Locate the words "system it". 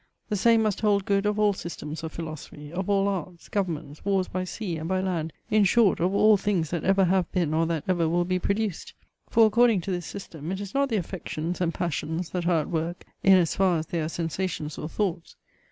10.07-10.59